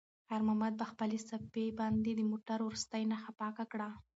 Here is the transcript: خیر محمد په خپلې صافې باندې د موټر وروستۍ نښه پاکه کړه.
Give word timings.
خیر 0.27 0.41
محمد 0.47 0.73
په 0.77 0.85
خپلې 0.91 1.17
صافې 1.27 1.65
باندې 1.79 2.11
د 2.13 2.21
موټر 2.31 2.59
وروستۍ 2.63 3.03
نښه 3.11 3.31
پاکه 3.39 3.65
کړه. 3.71 3.89